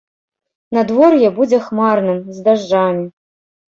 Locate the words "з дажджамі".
2.35-3.11